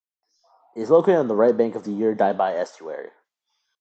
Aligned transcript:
It 0.75 0.81
is 0.81 0.89
located 0.89 1.17
on 1.17 1.27
the 1.27 1.35
right 1.35 1.55
bank 1.55 1.75
of 1.75 1.83
the 1.83 1.91
Urdaibai 1.91 2.53
estuary. 2.55 3.11